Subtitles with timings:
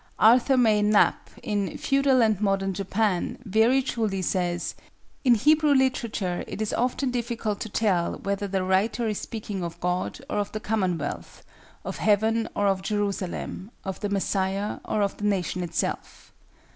[0.17, 1.77] Arthur May Knapp very
[3.83, 4.73] truly says:
[5.23, 9.79] "In Hebrew literature it is often difficult to tell whether the writer is speaking of
[9.79, 11.43] God or of the Commonwealth;
[11.85, 16.33] of heaven or of Jerusalem; of the Messiah or of the nation itself."